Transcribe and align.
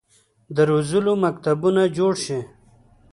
د 0.55 0.57
روزلو 0.71 1.13
مکتبونه 1.25 1.81
جوړ 1.97 2.13
شي. 2.25 2.39